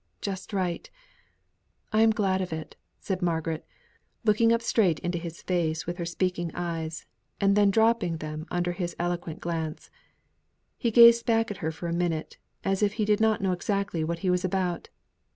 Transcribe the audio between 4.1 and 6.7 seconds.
looking up straight into his face with her speaking